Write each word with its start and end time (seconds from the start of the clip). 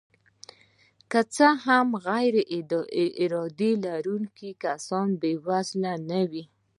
که 1.11 1.19
څه 1.35 1.47
هم 1.65 1.87
غیرعاید 2.07 3.83
لرونکي 3.85 4.49
کسان 4.63 5.07
بې 5.21 5.33
وزله 5.47 5.93
نه 6.09 6.21
وي 6.29 6.43